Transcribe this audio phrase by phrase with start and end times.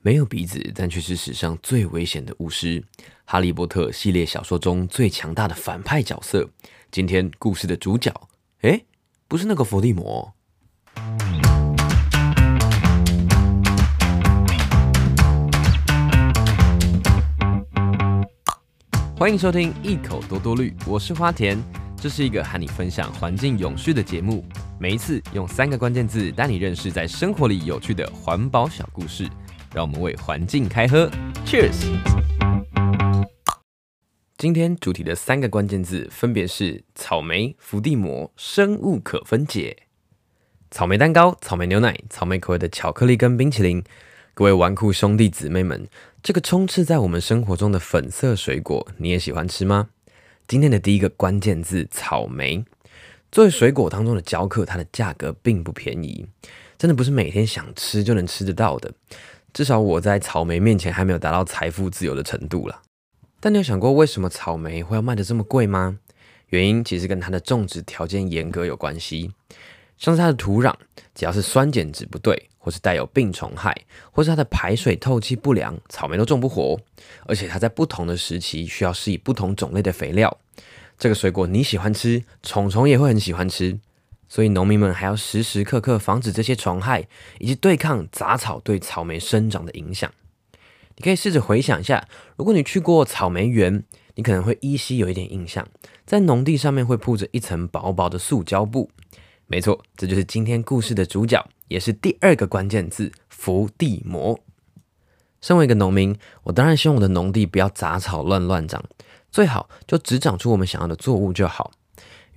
[0.00, 2.80] 没有鼻子，但却是史上最危险的巫师。
[3.24, 6.48] 哈利波特系列小说中最强大的反派角色。
[6.92, 8.14] 今天故事的主角，
[8.60, 8.84] 诶，
[9.26, 10.32] 不是那个伏地魔。
[19.16, 21.60] 欢迎收听一口多多绿，我是花田。
[22.00, 24.44] 这是一个和你分享环境永续的节目。
[24.78, 29.28] 每一次用三个关键字带你认识在生活里有趣的环保小故事。
[29.74, 31.10] 让我们为环境开喝
[31.44, 31.84] ，Cheers！
[34.38, 39.76] 今天主题的三个关键字分别是草莓、伏地魔、生物可分解。
[40.70, 43.82] 草莓蛋糕、草莓牛奶、草莓口味的巧克力跟冰淇淋。
[44.32, 45.88] 各位纨绔兄弟姊妹们，
[46.22, 49.90] 这个充斥在我们生活中的粉色水果，你也喜欢吃吗？
[50.46, 52.64] 今天的第一个关键字草莓，
[53.30, 56.24] 作为水果当中的教客，它的价格并不便宜，
[56.78, 58.92] 真的不是每天想吃就能吃得到的。
[59.52, 62.82] 至少我在草莓面前还没有达到财富自由的程度了。
[63.40, 65.98] 但你有想过为什么草莓会要卖得这么贵吗？
[66.48, 69.32] 原因其实跟它的种植条件严格有关系。
[69.96, 70.72] 像是它的土壤，
[71.14, 73.76] 只要是酸碱值不对，或是带有病虫害，
[74.12, 76.78] 或是它的排水透气不良，草莓都种不活。
[77.26, 80.38] 而且它在不同的时期需要施以不同种类的肥料。
[80.96, 83.78] 这个水果你喜欢吃，虫虫也会很喜欢吃。
[84.28, 90.10] 所以农民们还要时时刻刻防止这些虫害，以及对抗杂草对草莓生长的影响。
[90.96, 93.84] 你可以试着回想一下，如果你去过草莓园，
[94.16, 95.66] 你可能会依稀有一点印象，
[96.04, 98.90] 在农地上面会铺着一层薄薄的塑胶布。
[99.46, 104.38] 没错，这就是今天故事的主角，也是第二个关键字——伏地魔。
[105.40, 108.82] 身为一个农民，我当然希望我的农地不要杂草乱乱长，
[109.30, 111.70] 最好就只长出我们想要的作物就好。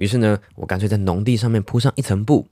[0.00, 2.48] 于是呢，我干脆在农地上面铺上一层布，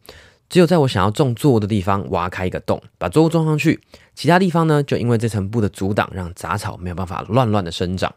[0.50, 3.80] 只有在我想要种作物的地方挖开一个洞，把作物种上去。
[4.14, 8.14] 其他地方呢，就因为这层布的阻挡，让杂草没有办法乱乱的生长。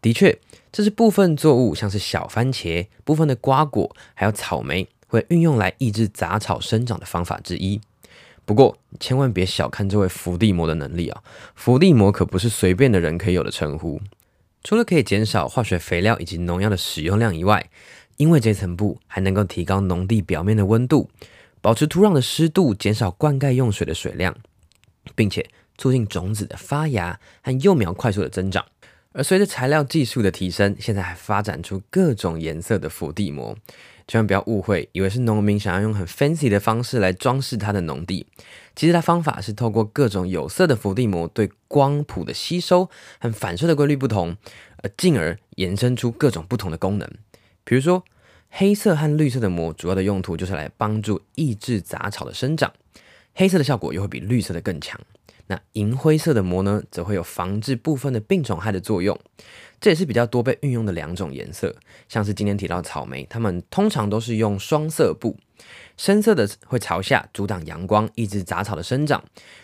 [0.00, 0.38] 的确，
[0.70, 7.80] 这是部分作物，像是小番茄、部分的瓜果，还有草莓，会运用来抑制杂草生长的方法之一。
[8.44, 11.20] 不过，千万别小看这位伏地魔的能力啊！
[11.56, 14.00] 伏地魔可不是随便的人可以有的称呼。
[14.62, 17.68] 除了可以减少化学肥料以及农药的使用量以外，
[18.16, 21.08] 因为这层布还能够提高农地表面的温度，
[21.60, 24.36] 保持土壤的湿度，减少灌溉用水的水量，
[25.14, 28.64] 并且促进种子的发芽和幼苗快速的增长。
[29.12, 33.56] 而随着材料技术的提升，现在还发展出各种颜色的伏地魔。
[34.06, 38.24] 千万不要误会，以为是农民想要用很 fancy 的方式来装饰他的农地。
[38.76, 42.88] 其实他方法是透过各种有色的伏地魔对光谱的吸收
[43.18, 44.36] 和反射的规律不同，
[44.76, 47.10] 而进而延伸出各种不同的功能。
[47.66, 48.04] 比如说，
[48.48, 52.72] 黑色和绿色的膜主要的用途就是来帮助抑制杂草的生长，
[53.34, 54.98] 黑色的效果又会比绿色的更强。
[55.48, 59.18] 那银灰色的膜呢，则会有防治部分的病虫害的作用。
[59.80, 61.74] 这也是比较多被运用的两种颜色。
[62.08, 65.36] 像是今天提到草莓，它们通常都是用双色布，
[65.96, 69.22] 深色的会朝下阻挡阳光，抑制杂草的生长，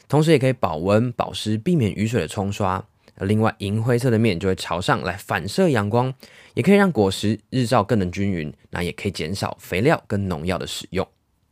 [0.08, 2.84] 同时也可以保温保湿，避免雨水的冲刷。
[3.18, 6.12] 另外，银灰色的面就会朝上来反射阳光，
[6.54, 11.06] 也可以让果实日照更能均匀，那也可以减少肥料跟农药的使用。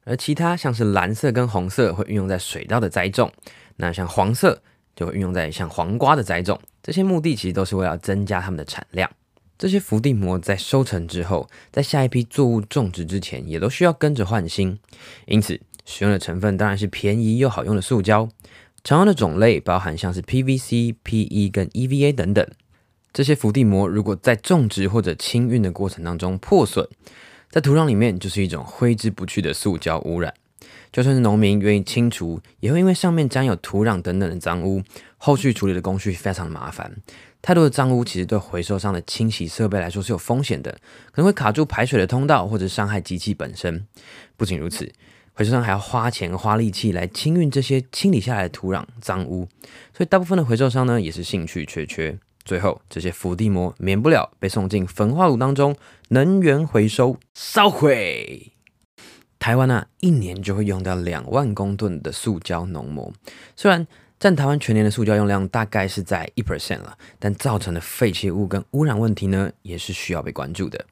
[0.05, 3.31] 而其他像是蓝色跟红色会运用在水稻的栽种，
[3.77, 4.63] 那像黄色
[4.97, 6.59] 就会运用在像黄瓜的栽种。
[6.83, 9.09] 这些目的其实都是为了增加它们的产量。
[9.59, 14.79] 这些伏地魔在收成之后，在下一批作物种植之前，也都需要跟着换新，
[15.27, 18.27] 因此使用的成分当然是便宜又好用的塑胶。
[18.83, 22.47] 常用的种类包含像是 PVC、PE 跟 EVA 等等。
[23.13, 26.89] 这些伏地魔如果在种植或者清运的过程当中破损，
[27.51, 30.33] 在土壤里面就是一种挥之不去的塑胶污染。
[30.93, 34.83] 就算是农民愿意清除，也会因为上面沾有土壤等等的脏污，
[35.19, 36.97] 后续处理的工序非常的麻烦。
[37.43, 40.73] 太多的脏污其实对回收商的清洗设备来说是有风险的，
[41.13, 43.87] 可能会卡住排水的通道，或者伤害机器本身。
[44.37, 44.93] 不仅如此。
[45.33, 49.49] 回收商还要花钱花力气来清运这些清理下来的土壤脏污，
[49.97, 52.19] 所以大部分的回收商呢也是兴趣缺缺。
[52.45, 55.77] 最后，这些伏地魔免不了被送进焚化炉当中，
[56.09, 58.53] 能源回收烧毁。
[59.39, 63.13] 台湾呢、啊，一年就会用掉两万公吨的塑胶农膜，
[63.55, 63.87] 虽然
[64.19, 70.85] 占台湾全年的塑胶用量大概是在一 percent 了，但造成的废弃物跟污染问题呢，也是需要被关注的。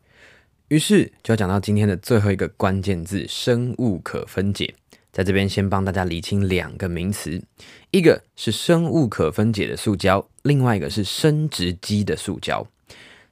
[0.69, 4.75] 于是就要讲到今天的最后一个关键字：生物可分解。
[5.11, 7.43] 在这边先帮大家厘清两个名词，
[7.91, 12.67] 一个是生物可分解的塑胶，另外一个是生殖基的塑胶。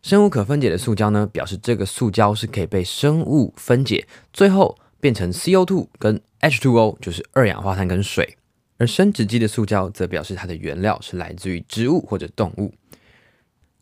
[0.02, 8.36] 生物可分解的塑胶呢，表示这个塑胶是可以被生物分解，最后变成 CO2 跟 H2O，就是二氧化碳跟水。
[8.78, 12.72] 而生殖基的塑胶则表示它的原料是来自于植物或者动物。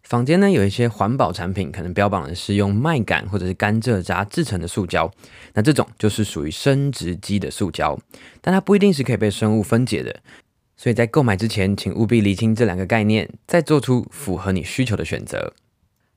[0.04, 5.10] 坊间呢有一些环保产品，可能标榜的是用麦秆或者是甘蔗渣制成的塑胶，
[5.54, 7.98] 那这种就是属于生殖基的塑胶，
[8.42, 10.14] 但它不一定是可以被生物分解的。
[10.76, 15.54] 所以在购买之前，请务必厘清这两个概念，再做出符合你需求的选择。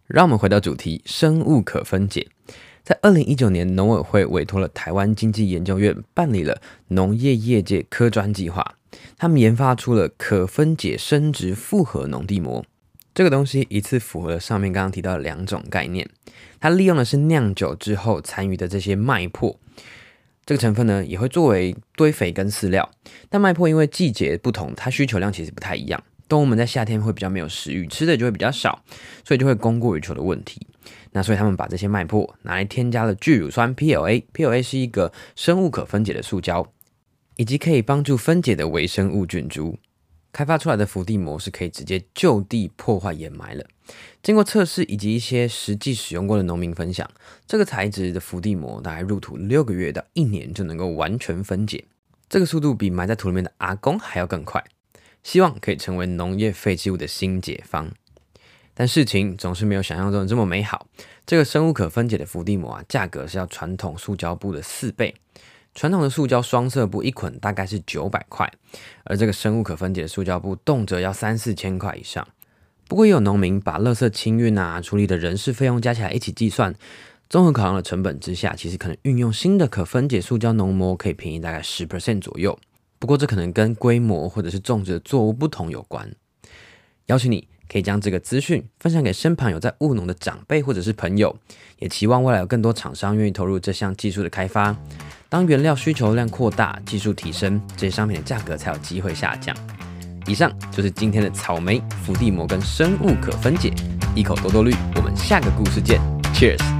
[0.05, 2.27] 让我们回到主题，生物可分解。
[2.83, 8.75] 在二零一九年，农委会委托了台湾经济研究院办理了农业业界科专计划，
[9.17, 12.65] 他们研发出了可分解生殖复合农地膜。
[13.17, 16.07] 这个东西一次符合了上面刚刚提到的两种概念，
[16.59, 19.55] 它利用的是酿酒之后残余的这些麦粕。
[20.45, 22.91] 这个成分呢，也会作为堆肥跟饲料。
[23.27, 26.03] 但麦粕因为季节不同，它需求量其实不太一样。
[26.29, 28.83] 动物们在夏天会比较没有食欲，吃的就会比较少，
[29.25, 30.67] 所以就会供过于求的问题。
[31.13, 36.71] 那所以他们把这些麦粕拿来添加了聚乳酸 PLA，PLA 是一个生物可分解的塑胶，
[37.37, 39.79] 以及可以帮助分解的微生物菌株。
[40.37, 43.65] 开发出来的伏地魔是可以直接就地破坏掩埋了。
[44.21, 47.09] 经过测试以及一些实际使用过的农民分享，
[47.47, 51.85] 这个材质的伏地魔大概入土六个月到一年就能够完全分解，
[52.29, 54.63] 这个速度比埋在土里面的阿公还要更快。
[55.23, 57.91] 希望可以成为农业废弃物的新解方。
[58.75, 60.85] 但事情总是没有想象中的这么美好。
[61.25, 65.15] 这个生物可分解的伏地魔啊，价格是要传统塑胶布的四倍。
[65.77, 68.51] 传统的塑胶双色布一捆大概是九百块，
[69.03, 72.27] 而这个生物可分解的塑胶布动辄要三四千块以上。
[72.87, 76.73] 不过也有农民把垃圾清运啊、处理的人事费用加起来一起计算，
[77.29, 82.57] 综合考量的成本之下，其实可能运用新的可分解塑胶农膜可以便宜大概十 percent 左右。
[82.97, 86.11] 不过这可能跟规模或者是种植的作物不同有关。
[87.05, 87.47] 邀请你。
[87.69, 91.37] 可以将这个资讯分享给身旁有在务农的长辈或者是朋友，
[91.79, 94.73] 也期望未来有更多厂商愿意投入这项技术的开发。
[95.29, 99.55] 当原料需求量扩大，技术提升，这些商品的价格才有机会下降。
[100.25, 103.73] 以上就是今天的草莓、伏地魔跟生物可分解，
[104.15, 104.73] 一口多多绿。
[104.95, 105.99] 我们下个故事见
[106.33, 106.76] ，Cheers。